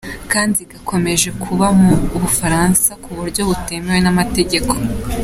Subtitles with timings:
[0.31, 4.73] Kanziga akomeje kuba mu Bufaransa ku buryo butemewe n’amategeko.